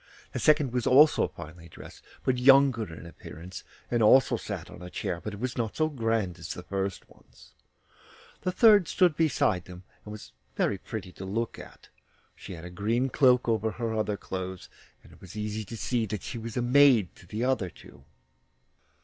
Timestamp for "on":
4.71-4.81